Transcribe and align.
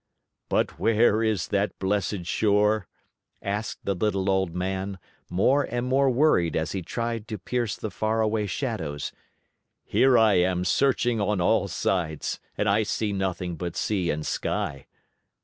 "But 0.49 0.79
where 0.79 1.21
is 1.21 1.49
that 1.49 1.77
blessed 1.77 2.25
shore?" 2.25 2.87
asked 3.43 3.81
the 3.85 3.93
little 3.93 4.31
old 4.31 4.55
man, 4.55 4.97
more 5.29 5.61
and 5.69 5.85
more 5.85 6.09
worried 6.09 6.55
as 6.55 6.71
he 6.71 6.81
tried 6.81 7.27
to 7.27 7.37
pierce 7.37 7.75
the 7.77 7.91
faraway 7.91 8.47
shadows. 8.47 9.11
"Here 9.83 10.17
I 10.17 10.39
am 10.39 10.65
searching 10.65 11.21
on 11.21 11.39
all 11.39 11.67
sides 11.67 12.39
and 12.57 12.67
I 12.67 12.81
see 12.81 13.13
nothing 13.13 13.57
but 13.57 13.75
sea 13.75 14.09
and 14.09 14.25
sky." 14.25 14.87